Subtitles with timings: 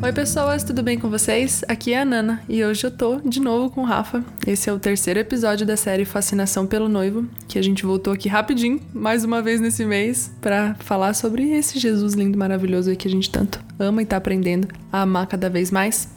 [0.00, 1.64] Oi, pessoas, tudo bem com vocês?
[1.66, 4.24] Aqui é a Nana e hoje eu tô de novo com o Rafa.
[4.46, 8.28] Esse é o terceiro episódio da série Fascinação pelo Noivo, que a gente voltou aqui
[8.28, 13.08] rapidinho, mais uma vez nesse mês, para falar sobre esse Jesus lindo maravilhoso aí que
[13.08, 16.08] a gente tanto ama e tá aprendendo a amar cada vez mais.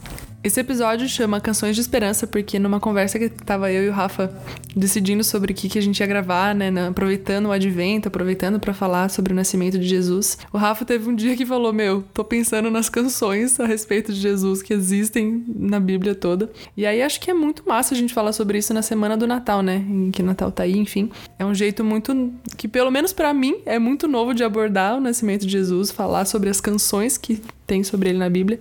[0.44, 4.36] Esse episódio chama Canções de Esperança, porque numa conversa que tava eu e o Rafa
[4.74, 8.74] decidindo sobre o que, que a gente ia gravar, né, aproveitando o advento, aproveitando para
[8.74, 12.24] falar sobre o nascimento de Jesus, o Rafa teve um dia que falou: Meu, tô
[12.24, 16.50] pensando nas canções a respeito de Jesus que existem na Bíblia toda.
[16.76, 19.28] E aí acho que é muito massa a gente falar sobre isso na semana do
[19.28, 19.76] Natal, né?
[19.76, 21.08] Em que Natal tá aí, enfim.
[21.38, 22.32] É um jeito muito.
[22.56, 26.24] que pelo menos para mim é muito novo de abordar o nascimento de Jesus, falar
[26.24, 28.58] sobre as canções que tem sobre ele na Bíblia.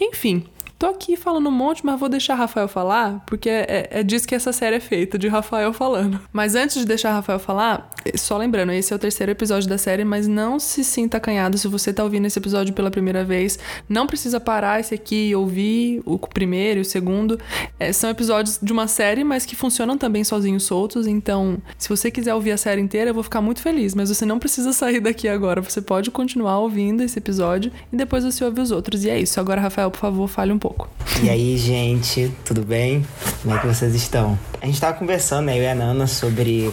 [0.00, 0.44] Enfim,
[0.84, 4.34] Tô aqui falando um monte, mas vou deixar Rafael falar, porque é, é disso que
[4.34, 6.20] essa série é feita, de Rafael falando.
[6.30, 10.04] Mas antes de deixar Rafael falar, só lembrando, esse é o terceiro episódio da série,
[10.04, 13.58] mas não se sinta acanhado se você tá ouvindo esse episódio pela primeira vez.
[13.88, 17.40] Não precisa parar esse aqui e ouvir o primeiro e o segundo.
[17.80, 21.06] É, são episódios de uma série, mas que funcionam também sozinhos, soltos.
[21.06, 23.94] Então, se você quiser ouvir a série inteira, eu vou ficar muito feliz.
[23.94, 25.62] Mas você não precisa sair daqui agora.
[25.62, 29.02] Você pode continuar ouvindo esse episódio e depois você ouve os outros.
[29.02, 29.40] E é isso.
[29.40, 30.73] Agora, Rafael, por favor, fale um pouco.
[31.22, 33.06] E aí, gente, tudo bem?
[33.42, 34.38] Como é que vocês estão?
[34.60, 36.72] A gente tava conversando, né, eu e a Nana, sobre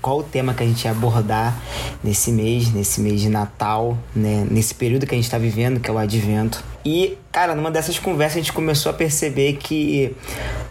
[0.00, 1.58] qual o tema que a gente ia abordar
[2.04, 5.90] nesse mês, nesse mês de Natal, né, nesse período que a gente tá vivendo, que
[5.90, 6.62] é o Advento.
[6.84, 10.14] E, cara, numa dessas conversas a gente começou a perceber que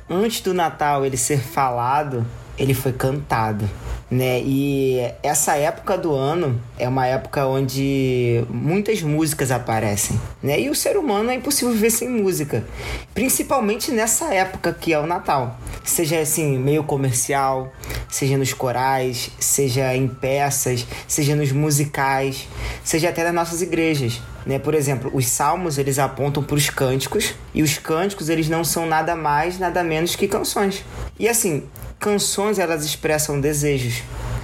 [0.10, 2.26] antes do Natal ele ser falado,
[2.58, 3.70] ele foi cantado
[4.10, 4.42] né?
[4.42, 10.60] E essa época do ano é uma época onde muitas músicas aparecem, né?
[10.60, 12.66] E o ser humano é impossível viver sem música,
[13.14, 15.60] principalmente nessa época que é o Natal.
[15.84, 17.72] Seja assim, meio comercial,
[18.10, 22.48] seja nos corais, seja em peças, seja nos musicais,
[22.84, 24.22] seja até nas nossas igrejas.
[24.46, 24.58] Né?
[24.58, 28.86] Por exemplo, os salmos eles apontam para os cânticos e os cânticos eles não são
[28.86, 30.86] nada mais, nada menos que canções.
[31.20, 31.64] E assim,
[32.00, 34.04] canções elas expressam desejos,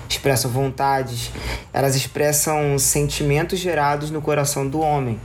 [0.10, 1.32] expressam vontades,
[1.72, 5.20] elas expressam sentimentos gerados no coração do homem.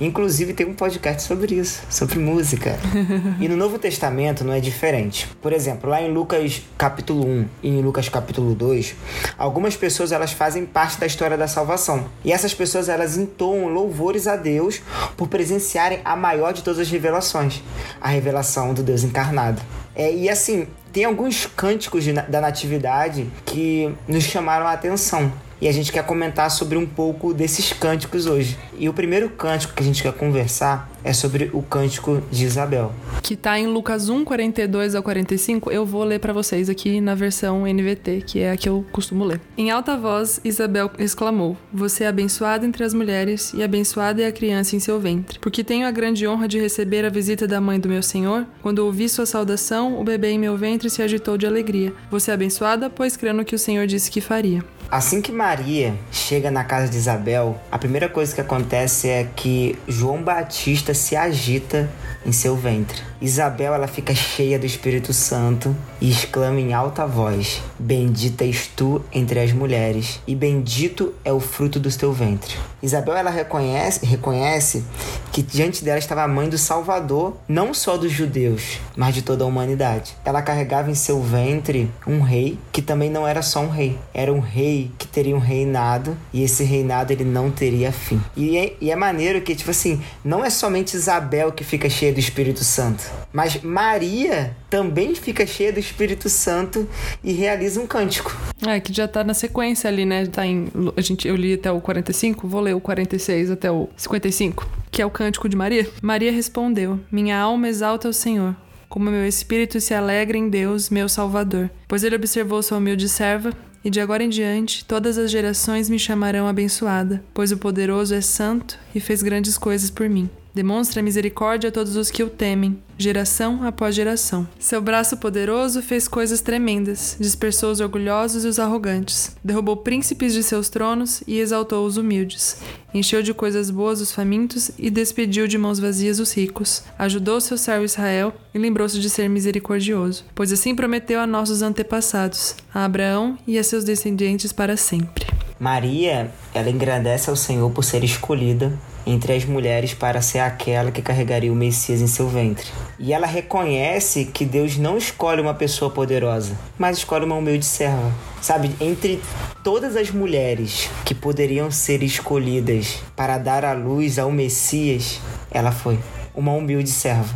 [0.00, 2.78] Inclusive tem um podcast sobre isso, sobre música.
[3.40, 5.26] e no Novo Testamento não é diferente.
[5.42, 8.94] Por exemplo, lá em Lucas capítulo 1 e em Lucas capítulo 2,
[9.36, 12.06] algumas pessoas elas fazem parte da história da salvação.
[12.24, 14.80] E essas pessoas elas entoam louvores a Deus
[15.16, 17.60] por presenciarem a maior de todas as revelações,
[18.00, 19.60] a revelação do Deus encarnado.
[19.96, 25.68] É, e assim, tem alguns cânticos de, da natividade que nos chamaram a atenção e
[25.68, 28.56] a gente quer comentar sobre um pouco desses cânticos hoje.
[28.78, 32.92] E o primeiro cântico que a gente quer conversar é sobre o cântico de Isabel.
[33.22, 35.70] Que está em Lucas 1, 42 ao 45.
[35.70, 39.24] Eu vou ler para vocês aqui na versão NVT, que é a que eu costumo
[39.24, 39.40] ler.
[39.56, 44.32] Em alta voz, Isabel exclamou: Você é abençoada entre as mulheres, e abençoada é a
[44.32, 45.38] criança em seu ventre.
[45.38, 48.46] Porque tenho a grande honra de receber a visita da mãe do meu Senhor.
[48.62, 51.92] Quando ouvi sua saudação, o bebê em meu ventre se agitou de alegria.
[52.10, 54.62] Você é abençoada, pois crendo que o Senhor disse que faria.
[54.90, 59.78] Assim que Maria chega na casa de Isabel, a primeira coisa que acontece é que
[59.86, 61.90] João Batista se agita
[62.28, 63.02] em seu ventre.
[63.20, 69.02] Isabel ela fica cheia do Espírito Santo e exclama em alta voz: Bendita és tu
[69.12, 72.54] entre as mulheres, e bendito é o fruto do teu ventre.
[72.82, 74.84] Isabel ela reconhece, reconhece
[75.32, 79.42] que diante dela estava a mãe do Salvador, não só dos judeus, mas de toda
[79.42, 80.14] a humanidade.
[80.24, 84.32] Ela carregava em seu ventre um rei que também não era só um rei, era
[84.32, 88.20] um rei que teria um reinado e esse reinado ele não teria fim.
[88.36, 92.12] E é, e é maneiro que, tipo assim, não é somente Isabel que fica cheia
[92.18, 93.04] do Espírito Santo.
[93.32, 96.88] Mas Maria também fica cheia do Espírito Santo
[97.22, 98.36] e realiza um cântico.
[98.66, 100.26] É, que já tá na sequência ali, né?
[100.26, 103.88] Tá em, a gente, eu li até o 45, vou ler o 46 até o
[103.96, 105.88] 55, que é o cântico de Maria.
[106.02, 108.56] Maria respondeu: Minha alma exalta o Senhor
[108.88, 111.68] como meu espírito se alegra em Deus, meu Salvador.
[111.86, 113.52] Pois ele observou sua humilde serva,
[113.84, 118.22] e de agora em diante todas as gerações me chamarão abençoada, pois o poderoso é
[118.22, 120.28] santo e fez grandes coisas por mim.
[120.58, 124.44] Demonstra misericórdia a todos os que o temem, geração após geração.
[124.58, 130.42] Seu braço poderoso fez coisas tremendas, dispersou os orgulhosos e os arrogantes, derrubou príncipes de
[130.42, 132.60] seus tronos e exaltou os humildes.
[132.92, 136.82] Encheu de coisas boas os famintos e despediu de mãos vazias os ricos.
[136.98, 142.56] Ajudou seu servo Israel e lembrou-se de ser misericordioso, pois assim prometeu a nossos antepassados,
[142.74, 145.37] a Abraão e a seus descendentes para sempre.
[145.58, 148.72] Maria, ela engrandece ao Senhor por ser escolhida
[149.04, 152.66] entre as mulheres para ser aquela que carregaria o Messias em seu ventre.
[152.98, 158.12] E ela reconhece que Deus não escolhe uma pessoa poderosa, mas escolhe uma humilde serva.
[158.40, 159.20] Sabe, entre
[159.64, 165.20] todas as mulheres que poderiam ser escolhidas para dar a luz ao Messias,
[165.50, 165.98] ela foi
[166.34, 167.34] uma humilde serva.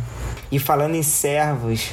[0.51, 1.89] E falando em servos,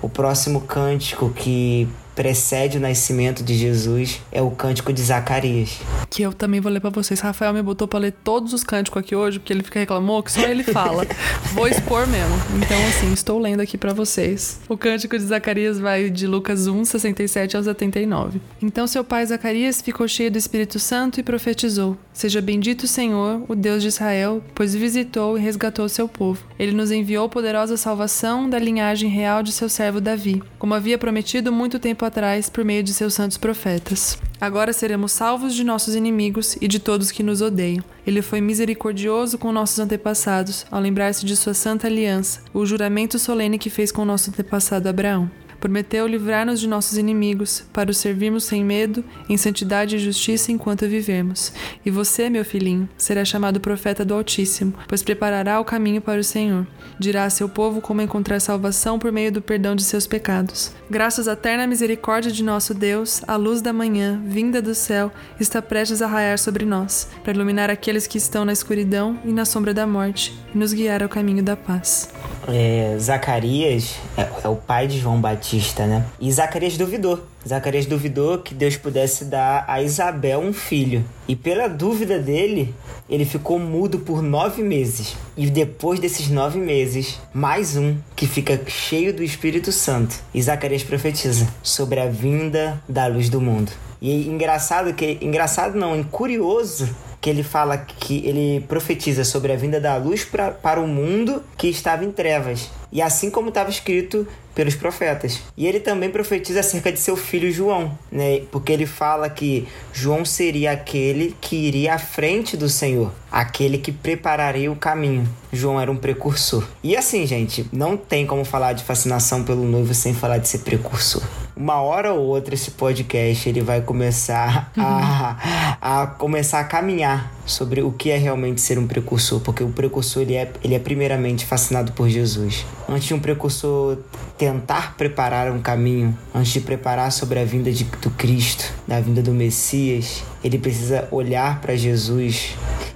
[0.00, 5.80] o próximo cântico que precede o nascimento de Jesus é o cântico de Zacarias.
[6.10, 7.20] Que eu também vou ler para vocês.
[7.20, 10.32] Rafael me botou para ler todos os cânticos aqui hoje, porque ele fica reclamou que
[10.32, 11.06] só ele fala.
[11.52, 12.34] vou expor mesmo.
[12.56, 14.60] Então, assim, estou lendo aqui para vocês.
[14.68, 18.40] O cântico de Zacarias vai de Lucas 1, 67 ao 79.
[18.62, 23.42] Então seu pai Zacarias ficou cheio do Espírito Santo e profetizou: Seja bendito o Senhor,
[23.48, 26.42] o Deus de Israel, pois visitou e resgatou seu povo.
[26.58, 31.52] Ele nos enviou poderosa salvação da linhagem real de seu servo Davi, como havia prometido
[31.52, 34.18] muito tempo atrás por meio de seus santos profetas.
[34.40, 37.84] Agora seremos salvos de nossos inimigos e de todos que nos odeiam.
[38.06, 43.58] Ele foi misericordioso com nossos antepassados, ao lembrar-se de sua santa aliança, o juramento solene
[43.58, 45.30] que fez com nosso antepassado Abraão.
[45.64, 50.86] Prometeu livrar-nos de nossos inimigos, para o servirmos sem medo, em santidade e justiça enquanto
[50.86, 51.54] vivemos.
[51.86, 56.22] E você, meu filhinho, será chamado profeta do Altíssimo, pois preparará o caminho para o
[56.24, 56.66] Senhor.
[56.98, 60.70] Dirá a seu povo como encontrar salvação por meio do perdão de seus pecados.
[60.90, 65.62] Graças à eterna misericórdia de nosso Deus, a luz da manhã, vinda do céu, está
[65.62, 69.72] prestes a raiar sobre nós, para iluminar aqueles que estão na escuridão e na sombra
[69.72, 72.10] da morte, e nos guiar ao caminho da paz.
[72.46, 75.53] É, Zacarias é, é o pai de João Batista,
[75.86, 76.04] né?
[76.20, 77.20] E Zacarias duvidou.
[77.46, 81.04] Zacarias duvidou que Deus pudesse dar a Isabel um filho.
[81.28, 82.74] E pela dúvida dele,
[83.08, 85.16] ele ficou mudo por nove meses.
[85.36, 90.16] E depois desses nove meses, mais um que fica cheio do Espírito Santo.
[90.32, 93.70] E Zacarias profetiza sobre a vinda da luz do mundo.
[94.00, 96.88] E engraçado que engraçado não, curioso
[97.24, 101.42] que ele fala que ele profetiza sobre a vinda da luz pra, para o mundo
[101.56, 102.70] que estava em trevas.
[102.92, 105.40] E assim como estava escrito pelos profetas.
[105.56, 108.42] E ele também profetiza acerca de seu filho João, né?
[108.52, 113.90] Porque ele fala que João seria aquele que iria à frente do Senhor, aquele que
[113.90, 115.26] prepararia o caminho.
[115.50, 116.68] João era um precursor.
[116.82, 120.58] E assim, gente, não tem como falar de fascinação pelo noivo sem falar de ser
[120.58, 121.22] precursor
[121.56, 127.82] uma hora ou outra esse podcast ele vai começar a, a começar a caminhar sobre
[127.82, 131.44] o que é realmente ser um precursor, porque o precursor ele é, ele é primeiramente
[131.44, 132.64] fascinado por Jesus.
[132.88, 133.98] Antes de um precursor
[134.38, 139.22] tentar preparar um caminho, antes de preparar sobre a vinda de, do Cristo, da vinda
[139.22, 142.54] do Messias, ele precisa olhar para Jesus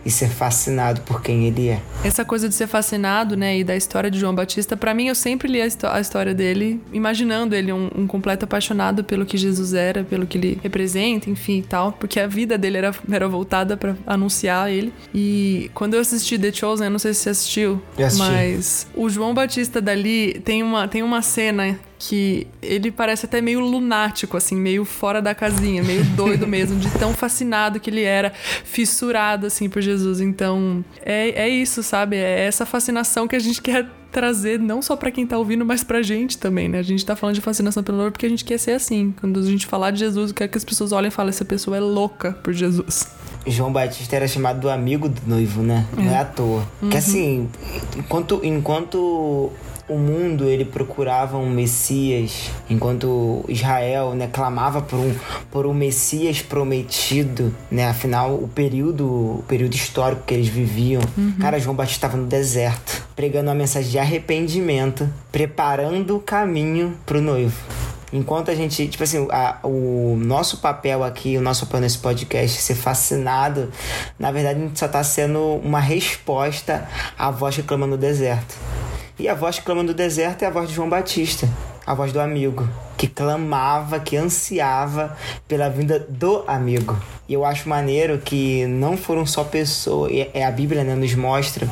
[0.08, 1.82] e ser fascinado por quem ele é.
[2.02, 5.14] Essa coisa de ser fascinado, né, e da história de João Batista, para mim eu
[5.14, 9.74] sempre li a, a, história dele, imaginando ele um, um, completo apaixonado pelo que Jesus
[9.74, 13.76] era, pelo que ele representa, enfim e tal, porque a vida dele era, era voltada
[13.76, 14.94] para anunciar ele.
[15.14, 17.82] E quando eu assisti The Chosen, eu não sei se você assistiu,
[18.16, 23.60] mas o João Batista dali tem uma, tem uma cena que ele parece até meio
[23.60, 28.32] lunático, assim, meio fora da casinha, meio doido mesmo, de tão fascinado que ele era,
[28.64, 30.20] fissurado, assim, por Jesus.
[30.20, 32.16] Então, é, é isso, sabe?
[32.16, 35.84] É essa fascinação que a gente quer trazer, não só para quem tá ouvindo, mas
[35.84, 36.78] pra gente também, né?
[36.78, 39.14] A gente tá falando de fascinação pelo Lord porque a gente quer ser assim.
[39.18, 41.76] Quando a gente falar de Jesus, quer que as pessoas olhem e falem, essa pessoa
[41.76, 43.17] é louca por Jesus.
[43.50, 45.86] João Batista era chamado do amigo do noivo, né?
[45.96, 46.66] Não é, é à toa.
[46.82, 46.90] Uhum.
[46.90, 47.48] Que assim,
[47.96, 49.52] enquanto, enquanto
[49.88, 55.14] o mundo ele procurava um Messias, enquanto Israel né, clamava por um,
[55.50, 57.88] por um Messias prometido, né?
[57.88, 61.32] Afinal, o período, o período histórico que eles viviam, uhum.
[61.40, 67.18] cara, João Batista estava no deserto, pregando uma mensagem de arrependimento, preparando o caminho para
[67.18, 67.56] o noivo.
[68.12, 72.60] Enquanto a gente, tipo assim, a, o nosso papel aqui, o nosso papel nesse podcast,
[72.60, 73.70] ser fascinado,
[74.18, 76.88] na verdade a gente só está sendo uma resposta
[77.18, 78.56] à voz que clama no deserto.
[79.18, 81.48] E a voz que clama no deserto é a voz de João Batista,
[81.86, 86.98] a voz do amigo, que clamava, que ansiava pela vinda do amigo.
[87.28, 91.68] E eu acho maneiro que não foram só pessoas, é a Bíblia né, nos mostra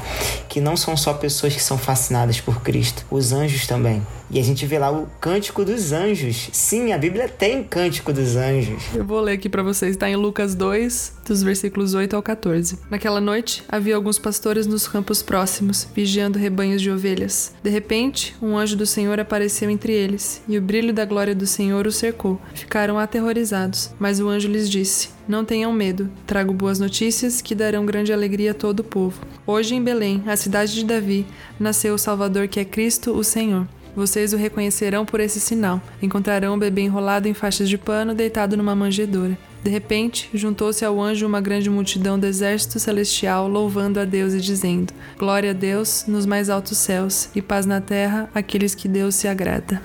[0.48, 4.02] que não são só pessoas que são fascinadas por Cristo, os anjos também.
[4.28, 6.48] E a gente vê lá o Cântico dos Anjos.
[6.52, 8.82] Sim, a Bíblia tem Cântico dos Anjos.
[8.92, 12.76] Eu vou ler aqui para vocês, está em Lucas 2, dos versículos 8 ao 14.
[12.90, 17.54] Naquela noite, havia alguns pastores nos campos próximos, vigiando rebanhos de ovelhas.
[17.62, 21.46] De repente, um anjo do Senhor apareceu entre eles, e o brilho da glória do
[21.46, 22.40] Senhor os cercou.
[22.54, 27.86] Ficaram aterrorizados, mas o anjo lhes disse: Não tenham medo, trago boas notícias que darão
[27.86, 29.20] grande alegria a todo o povo.
[29.46, 31.26] Hoje em Belém, a cidade de Davi,
[31.58, 33.66] nasceu o Salvador que é Cristo, o Senhor.
[33.96, 35.80] Vocês o reconhecerão por esse sinal.
[36.02, 39.38] Encontrarão o bebê enrolado em faixas de pano, deitado numa manjedoura.
[39.64, 44.40] De repente, juntou-se ao anjo uma grande multidão do exército celestial, louvando a Deus e
[44.40, 49.14] dizendo: Glória a Deus nos mais altos céus e paz na terra àqueles que Deus
[49.14, 49.80] se agrada.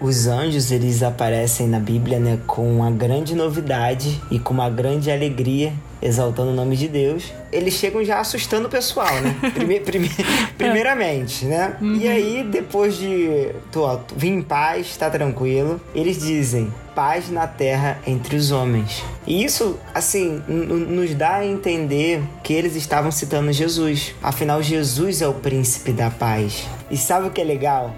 [0.00, 5.10] Os anjos eles aparecem na Bíblia né, com uma grande novidade e com uma grande
[5.10, 9.34] alegria exaltando o nome de Deus, eles chegam já assustando o pessoal, né?
[9.54, 10.10] Prime, prime,
[10.56, 11.76] primeiramente, né?
[11.80, 11.96] Uhum.
[11.96, 17.98] E aí, depois de tô, vim em paz, tá tranquilo, eles dizem: paz na terra
[18.06, 19.02] entre os homens.
[19.26, 24.14] E isso, assim, nos dá a entender que eles estavam citando Jesus.
[24.22, 26.66] Afinal, Jesus é o príncipe da paz.
[26.90, 27.94] E sabe o que é legal?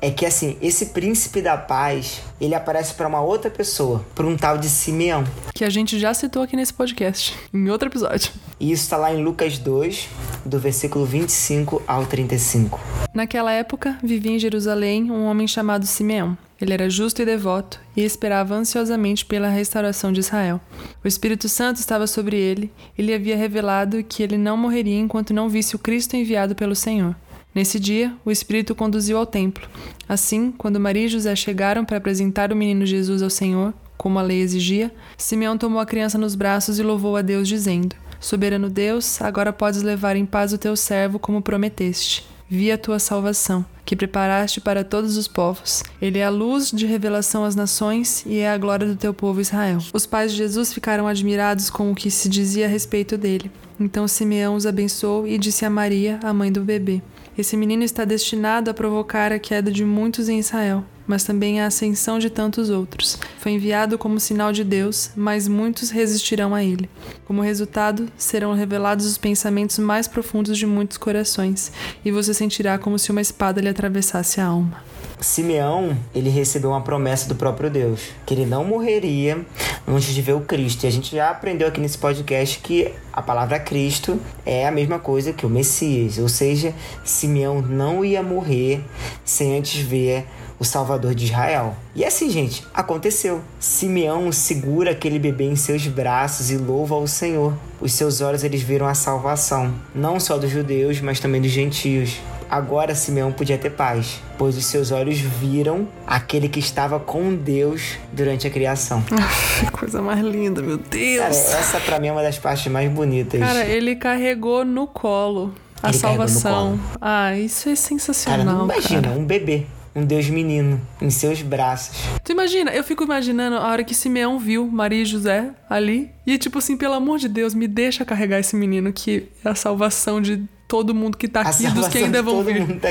[0.00, 4.36] É que assim, esse príncipe da paz, ele aparece para uma outra pessoa, para um
[4.36, 5.24] tal de Simeão.
[5.54, 8.32] Que a gente já citou aqui nesse podcast, em outro episódio.
[8.58, 10.08] E isso está lá em Lucas 2,
[10.44, 12.80] do versículo 25 ao 35.
[13.12, 16.36] Naquela época, vivia em Jerusalém um homem chamado Simeão.
[16.58, 20.58] Ele era justo e devoto e esperava ansiosamente pela restauração de Israel.
[21.04, 25.34] O Espírito Santo estava sobre ele e lhe havia revelado que ele não morreria enquanto
[25.34, 27.14] não visse o Cristo enviado pelo Senhor.
[27.56, 29.66] Nesse dia, o Espírito conduziu ao templo.
[30.06, 34.22] Assim, quando Maria e José chegaram para apresentar o menino Jesus ao Senhor, como a
[34.22, 39.22] lei exigia, Simeão tomou a criança nos braços e louvou a Deus, dizendo: Soberano Deus,
[39.22, 42.26] agora podes levar em paz o teu servo como prometeste.
[42.46, 45.82] Vi a tua salvação, que preparaste para todos os povos.
[46.00, 49.40] Ele é a luz de revelação às nações e é a glória do teu povo
[49.40, 49.78] Israel.
[49.94, 53.50] Os pais de Jesus ficaram admirados com o que se dizia a respeito dele.
[53.80, 57.02] Então Simeão os abençoou e disse a Maria, a mãe do bebê:
[57.36, 61.66] esse menino está destinado a provocar a queda de muitos em Israel, mas também a
[61.66, 63.18] ascensão de tantos outros.
[63.38, 66.88] Foi enviado como sinal de Deus, mas muitos resistirão a ele.
[67.24, 71.72] Como resultado, serão revelados os pensamentos mais profundos de muitos corações,
[72.04, 74.82] e você sentirá como se uma espada lhe atravessasse a alma.
[75.20, 79.46] Simeão, ele recebeu uma promessa do próprio Deus, que ele não morreria
[79.88, 80.84] antes de ver o Cristo.
[80.84, 84.98] E a gente já aprendeu aqui nesse podcast que a palavra Cristo é a mesma
[84.98, 88.84] coisa que o Messias, ou seja, Simeão não ia morrer
[89.24, 90.26] sem antes ver
[90.58, 91.76] o Salvador de Israel.
[91.94, 93.42] E assim, gente, aconteceu.
[93.58, 97.54] Simeão segura aquele bebê em seus braços e louva ao Senhor.
[97.80, 102.20] Os seus olhos eles viram a salvação, não só dos judeus, mas também dos gentios.
[102.48, 107.98] Agora Simeão podia ter paz, pois os seus olhos viram aquele que estava com Deus
[108.12, 109.02] durante a criação.
[109.58, 111.18] Que coisa mais linda, meu Deus!
[111.18, 113.40] Cara, essa pra mim é uma das partes mais bonitas.
[113.40, 116.78] Cara, ele carregou no colo a ele salvação.
[117.00, 118.44] Ah, isso é sensacional.
[118.44, 119.18] Cara, não imagina, cara.
[119.18, 121.96] um bebê um Deus menino em seus braços.
[122.22, 126.36] Tu imagina, eu fico imaginando a hora que Simeão viu Maria e José ali e
[126.36, 130.20] tipo assim, pelo amor de Deus, me deixa carregar esse menino que é a salvação
[130.20, 132.66] de todo mundo que tá aqui, dos que ainda vão vir.
[132.78, 132.88] Tá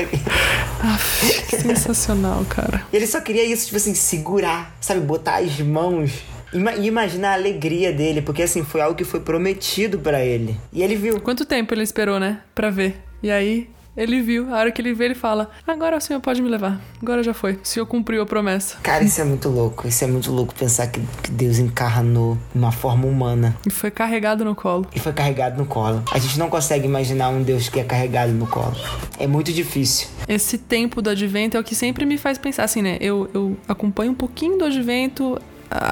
[0.80, 2.84] Aff, sensacional, cara.
[2.92, 7.92] Ele só queria isso, tipo assim, segurar, sabe, botar as mãos e imaginar a alegria
[7.92, 10.58] dele, porque assim, foi algo que foi prometido para ele.
[10.72, 11.20] E ele viu.
[11.20, 12.40] Quanto tempo ele esperou, né?
[12.54, 12.96] Pra ver.
[13.22, 16.42] E aí, ele viu, a hora que ele vê, ele fala: Agora o senhor pode
[16.42, 16.80] me levar.
[17.00, 17.54] Agora já foi.
[17.54, 18.76] O senhor cumpriu a promessa.
[18.82, 19.88] Cara, isso é muito louco.
[19.88, 23.56] Isso é muito louco pensar que, que Deus encarnou uma forma humana.
[23.66, 24.86] E foi carregado no colo.
[24.94, 26.02] E foi carregado no colo.
[26.12, 28.76] A gente não consegue imaginar um Deus que é carregado no colo.
[29.18, 30.08] É muito difícil.
[30.28, 32.98] Esse tempo do advento é o que sempre me faz pensar assim, né?
[33.00, 35.38] Eu, eu acompanho um pouquinho do advento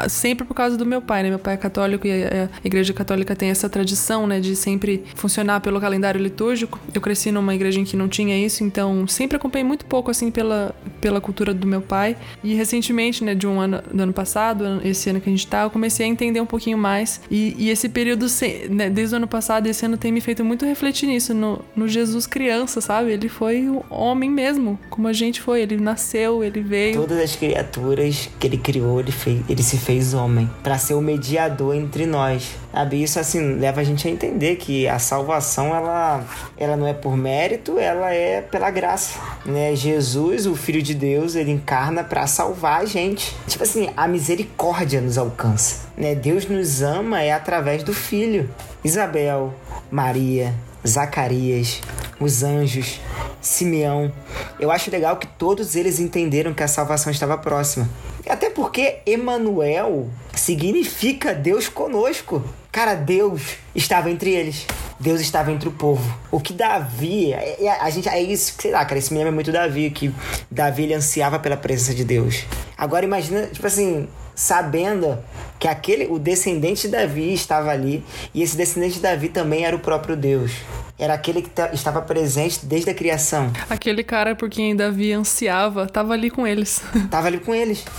[0.08, 1.30] sempre por causa do meu pai, né?
[1.30, 5.60] Meu pai é católico e a, Igreja Católica tem essa tradição, né, de sempre funcionar
[5.60, 6.78] pelo calendário litúrgico.
[6.94, 10.30] Eu cresci numa igreja em que não tinha isso, então sempre acompanhei muito pouco, assim,
[10.30, 12.16] pela, pela cultura do meu pai.
[12.42, 15.62] E recentemente, né, de um ano, do ano passado, esse ano que a gente tá,
[15.62, 17.20] eu comecei a entender um pouquinho mais.
[17.30, 18.26] E, e esse período,
[18.70, 21.88] né, desde o ano passado, esse ano tem me feito muito refletir nisso, no, no
[21.88, 23.12] Jesus criança, sabe?
[23.12, 25.62] Ele foi o homem mesmo, como a gente foi.
[25.62, 26.94] Ele nasceu, ele veio.
[26.94, 29.40] Todas as criaturas que ele criou, ele fez.
[29.48, 32.54] Ele se fez homem para ser o mediador entre nós.
[32.72, 33.02] Sabe?
[33.02, 36.24] Isso assim leva a gente a entender que a salvação ela,
[36.56, 39.74] ela não é por mérito, ela é pela graça, né?
[39.74, 43.34] Jesus, o filho de Deus, ele encarna para salvar a gente.
[43.46, 46.14] Tipo assim, a misericórdia nos alcança, né?
[46.14, 48.50] Deus nos ama é através do filho.
[48.84, 49.54] Isabel,
[49.90, 50.54] Maria,
[50.86, 51.80] Zacarias,
[52.20, 53.00] os anjos,
[53.40, 54.12] Simeão.
[54.58, 57.88] Eu acho legal que todos eles entenderam que a salvação estava próxima.
[58.28, 62.42] Até porque Emanuel significa Deus conosco.
[62.72, 64.66] Cara, Deus estava entre eles.
[64.98, 66.02] Deus estava entre o povo.
[66.30, 69.30] O que Davi, é, é, a gente é isso, sei lá, cara, esse me é
[69.30, 70.14] muito Davi, que
[70.50, 72.44] Davi ele ansiava pela presença de Deus.
[72.76, 75.18] Agora imagina, tipo assim, sabendo
[75.58, 79.74] que aquele o descendente de Davi estava ali e esse descendente de Davi também era
[79.74, 80.52] o próprio Deus.
[80.98, 83.52] Era aquele que estava presente desde a criação.
[83.68, 86.80] Aquele cara por quem Davi ansiava, estava ali com eles.
[87.10, 87.84] Tava ali com eles.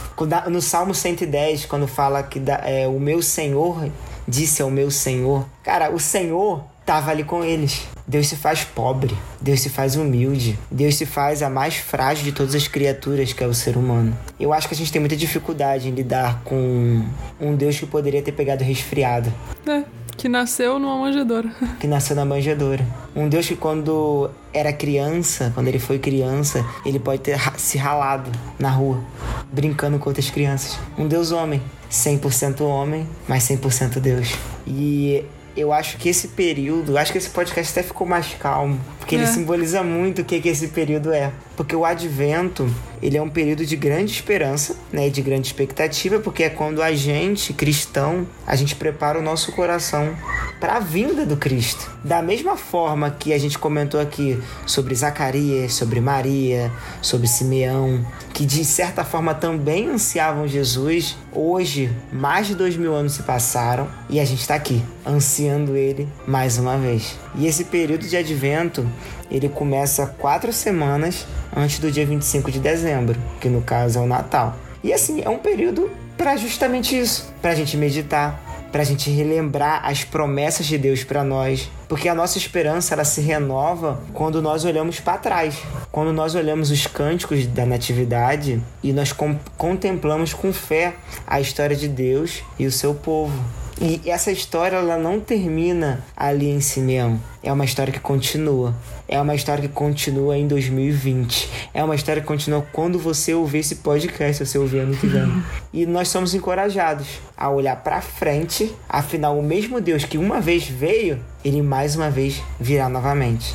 [0.49, 3.89] No Salmo 110, quando fala que é, o meu Senhor
[4.27, 5.45] disse ao meu Senhor.
[5.61, 7.87] Cara, o Senhor estava ali com eles.
[8.07, 12.31] Deus se faz pobre, Deus se faz humilde, Deus se faz a mais frágil de
[12.31, 14.15] todas as criaturas, que é o ser humano.
[14.39, 17.03] Eu acho que a gente tem muita dificuldade em lidar com
[17.41, 19.33] um Deus que poderia ter pegado resfriado.
[19.67, 19.83] É,
[20.15, 21.49] Que nasceu numa manjedoura.
[21.79, 22.85] Que nasceu na manjedoura.
[23.15, 28.31] Um Deus que quando era criança, quando ele foi criança, ele pode ter se ralado
[28.59, 29.03] na rua,
[29.51, 30.77] brincando com outras crianças.
[30.95, 34.35] Um Deus homem, 100% homem, mas 100% Deus.
[34.67, 39.15] E eu acho que esse período, acho que esse podcast até ficou mais calmo, porque
[39.15, 39.19] é.
[39.19, 41.31] ele simboliza muito o que, que esse período é.
[41.55, 42.67] Porque o advento,
[43.03, 46.91] ele é um período de grande esperança, né, de grande expectativa, porque é quando a
[46.91, 50.15] gente, cristão, a gente prepara o nosso coração
[50.59, 51.87] para a vinda do Cristo.
[52.03, 58.43] Da mesma forma que a gente comentou aqui sobre Zacarias, sobre Maria, sobre Simeão, que
[58.43, 64.19] de certa forma também ansiavam Jesus, hoje, mais de dois mil anos se passaram e
[64.19, 67.24] a gente está aqui, ansiando ele mais uma vez.
[67.37, 68.87] E esse período de advento,
[69.29, 71.25] ele começa quatro semanas
[71.55, 74.55] antes do dia 25 de dezembro, que no caso é o Natal.
[74.83, 79.09] E assim, é um período para justamente isso, para a gente meditar, para a gente
[79.09, 84.41] relembrar as promessas de Deus para nós, porque a nossa esperança ela se renova quando
[84.41, 85.57] nós olhamos para trás,
[85.91, 89.13] quando nós olhamos os cânticos da natividade e nós
[89.57, 90.93] contemplamos com fé
[91.25, 93.64] a história de Deus e o seu povo.
[93.79, 97.19] E essa história ela não termina ali em Simeão.
[97.43, 98.73] É uma história que continua.
[99.07, 101.49] É uma história que continua em 2020.
[101.73, 105.43] É uma história que continua quando você ouvir esse podcast, você ouvir ano que vem.
[105.73, 108.73] E nós somos encorajados a olhar para frente.
[108.87, 113.53] Afinal, o mesmo Deus que uma vez veio, ele mais uma vez virá novamente.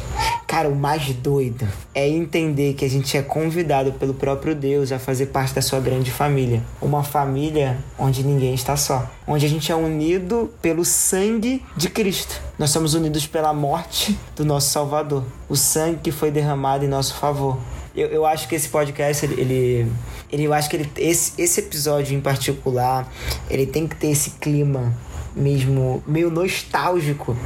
[0.50, 1.64] Cara, o mais doido
[1.94, 5.78] é entender que a gente é convidado pelo próprio Deus a fazer parte da sua
[5.78, 6.60] grande família.
[6.82, 9.08] Uma família onde ninguém está só.
[9.28, 12.42] Onde a gente é unido pelo sangue de Cristo.
[12.58, 15.22] Nós somos unidos pela morte do nosso Salvador.
[15.48, 17.56] O sangue que foi derramado em nosso favor.
[17.94, 19.92] Eu, eu acho que esse podcast, ele, ele,
[20.32, 23.08] ele eu acho que ele, esse, esse episódio em particular,
[23.48, 24.92] ele tem que ter esse clima
[25.32, 27.36] mesmo meio nostálgico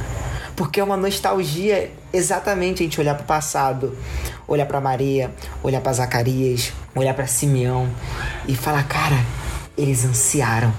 [0.55, 3.97] porque é uma nostalgia exatamente a gente olhar para o passado,
[4.47, 7.89] olhar para Maria, olhar para Zacarias, olhar para Simeão
[8.47, 9.17] e falar, cara,
[9.77, 10.73] eles ansiaram.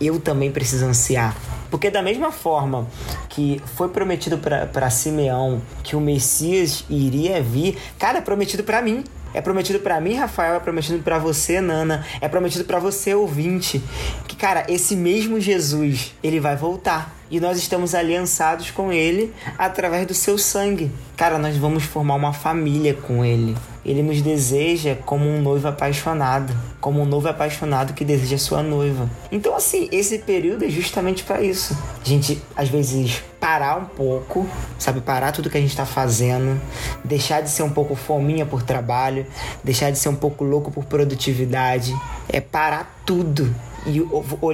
[0.00, 1.36] Eu também preciso ansiar.
[1.70, 2.86] Porque da mesma forma
[3.30, 9.04] que foi prometido para Simeão que o Messias iria vir, cara, é prometido para mim.
[9.34, 13.82] É prometido para mim, Rafael, é prometido para você, Nana, é prometido para você, ouvinte,
[14.28, 20.06] que cara, esse mesmo Jesus, ele vai voltar e nós estamos aliançados com ele através
[20.06, 20.92] do seu sangue.
[21.16, 23.56] Cara, nós vamos formar uma família com ele.
[23.82, 29.08] Ele nos deseja como um noivo apaixonado, como um noivo apaixonado que deseja sua noiva.
[29.30, 31.74] Então, assim, esse período é justamente para isso.
[32.04, 34.46] A gente, às vezes, parar um pouco,
[34.78, 35.00] sabe?
[35.00, 36.60] Parar tudo que a gente tá fazendo,
[37.02, 39.26] deixar de ser um pouco fominha por trabalho,
[39.64, 41.94] deixar de ser um pouco louco por produtividade.
[42.28, 43.52] É parar tudo
[43.86, 44.00] e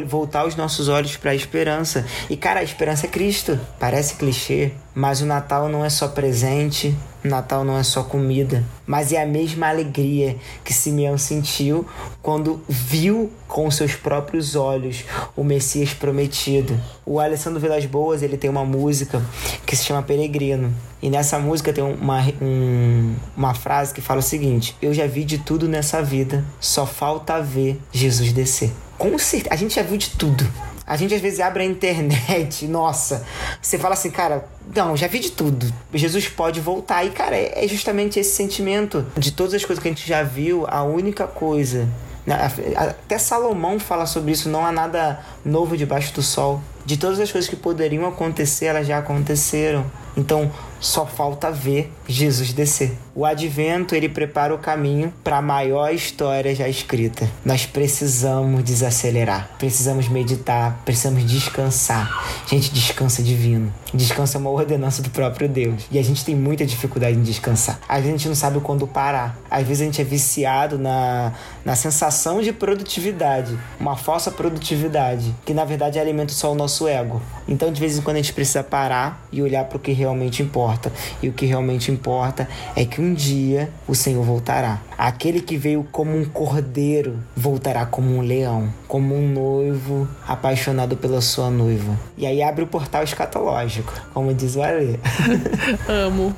[0.05, 2.05] voltar os nossos olhos para a esperança.
[2.29, 3.59] E cara, a esperança é Cristo.
[3.79, 8.64] Parece clichê, mas o Natal não é só presente, o Natal não é só comida,
[8.87, 11.87] mas é a mesma alegria que Simeão sentiu
[12.23, 15.05] quando viu com seus próprios olhos
[15.37, 16.79] o Messias prometido.
[17.05, 19.23] O Alessandro Vilas Boas ele tem uma música
[19.67, 20.73] que se chama Peregrino.
[21.01, 25.25] E nessa música tem uma, um, uma frase que fala o seguinte: Eu já vi
[25.25, 28.73] de tudo nessa vida, só falta ver Jesus descer.
[28.99, 30.47] Com certeza, a gente já viu de tudo.
[30.87, 33.25] A gente às vezes abre a internet, nossa,
[33.61, 35.71] você fala assim, cara, não, já vi de tudo.
[35.93, 37.05] Jesus pode voltar.
[37.05, 39.05] E, cara, é, justamente esse sentimento.
[39.17, 41.89] De todas as coisas que a gente já viu, a única coisa.
[42.27, 42.37] Né,
[42.77, 46.61] até Salomão fala sobre isso, não há nada novo debaixo do sol.
[46.85, 49.85] De todas as coisas que poderiam acontecer, elas já aconteceram.
[50.17, 52.97] Então, só falta ver Jesus descer.
[53.19, 57.29] O advento ele prepara o caminho para a maior história já escrita.
[57.45, 62.09] Nós precisamos desacelerar, precisamos meditar, precisamos descansar.
[62.47, 63.75] Gente, descansa divino.
[63.93, 65.85] Descansa é uma ordenança do próprio Deus.
[65.91, 67.81] E a gente tem muita dificuldade em descansar.
[67.89, 69.37] Às vezes a gente não sabe quando parar.
[69.51, 71.33] Às vezes a gente é viciado na,
[71.65, 77.21] na sensação de produtividade, uma falsa produtividade, que na verdade alimenta só o nosso ego.
[77.49, 80.41] Então, de vez em quando a gente precisa parar e olhar para o que realmente
[80.41, 80.93] importa importa.
[81.23, 84.81] E o que realmente importa é que um dia o Senhor voltará.
[84.97, 91.21] Aquele que veio como um cordeiro voltará como um leão, como um noivo apaixonado pela
[91.21, 91.97] sua noiva.
[92.16, 94.99] E aí abre o portal escatológico, como diz o Ale.
[95.88, 96.35] Amo.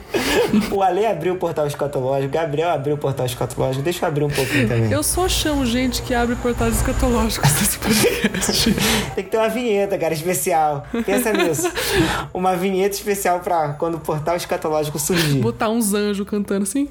[0.70, 3.82] O Ale abriu o portal escatológico, Gabriel abriu o portal escatológico.
[3.82, 4.92] Deixa eu abrir um pouquinho também.
[4.92, 8.74] Eu só chamo gente que abre portais escatológicos nesse podcast.
[9.14, 10.86] Tem que ter uma vinheta, cara, especial.
[11.04, 11.70] Pensa nisso.
[12.32, 15.40] Uma vinheta especial pra quando o portal escatológico surgir.
[15.40, 16.86] Botar uns anjos cantando assim.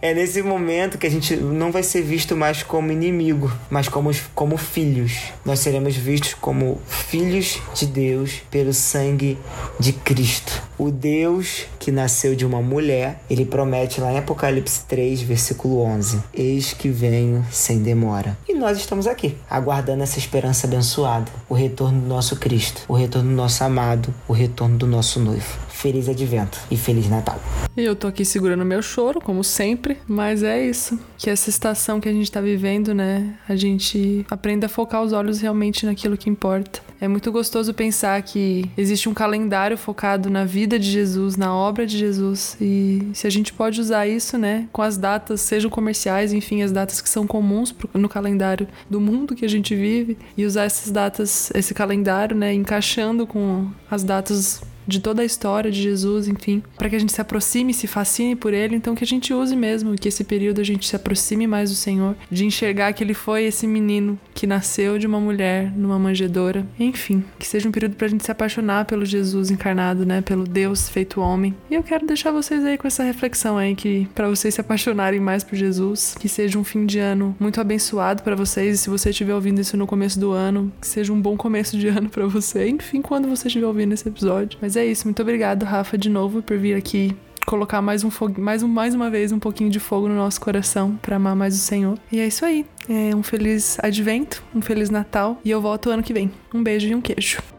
[0.00, 4.10] é nesse momento que a gente não vai ser visto mais como inimigo, mas como,
[4.34, 5.32] como filhos.
[5.44, 9.38] Nós seremos vistos como filhos de Deus pelo sangue
[9.78, 10.62] de Cristo.
[10.78, 16.22] O Deus que nasceu de uma mulher, ele promete lá em Apocalipse 3, versículo 11:
[16.34, 18.36] Eis que venho sem demora.
[18.48, 23.30] E nós estamos aqui, aguardando essa esperança abençoada, o retorno do nosso Cristo, o retorno
[23.30, 25.66] do nosso amado, o retorno do nosso noivo.
[25.76, 27.38] Feliz Advento e Feliz Natal.
[27.76, 30.98] E eu tô aqui segurando meu choro, como sempre, mas é isso.
[31.18, 33.34] Que essa estação que a gente tá vivendo, né?
[33.46, 36.80] A gente aprenda a focar os olhos realmente naquilo que importa.
[36.98, 41.86] É muito gostoso pensar que existe um calendário focado na vida de Jesus, na obra
[41.86, 42.56] de Jesus.
[42.58, 46.72] E se a gente pode usar isso, né, com as datas, sejam comerciais, enfim, as
[46.72, 50.90] datas que são comuns no calendário do mundo que a gente vive, e usar essas
[50.90, 56.62] datas, esse calendário, né, encaixando com as datas de toda a história de Jesus, enfim,
[56.76, 59.56] para que a gente se aproxime, se fascine por ele, então que a gente use
[59.56, 63.14] mesmo, que esse período a gente se aproxime mais do Senhor, de enxergar que ele
[63.14, 67.96] foi esse menino que nasceu de uma mulher numa manjedoura, enfim, que seja um período
[67.96, 71.54] pra gente se apaixonar pelo Jesus encarnado, né, pelo Deus feito homem.
[71.70, 75.20] E eu quero deixar vocês aí com essa reflexão aí que para vocês se apaixonarem
[75.20, 78.90] mais por Jesus, que seja um fim de ano muito abençoado para vocês, e se
[78.90, 82.08] você estiver ouvindo isso no começo do ano, que seja um bom começo de ano
[82.08, 84.58] para você, enfim, quando você estiver ouvindo esse episódio.
[84.76, 85.06] É isso.
[85.06, 88.94] Muito obrigado, Rafa, de novo, por vir aqui colocar mais um fogo, mais, um, mais
[88.94, 91.96] uma vez um pouquinho de fogo no nosso coração para amar mais o Senhor.
[92.10, 92.66] E é isso aí.
[92.88, 96.30] É um feliz advento, um feliz Natal e eu volto ano que vem.
[96.52, 97.55] Um beijo e um queijo.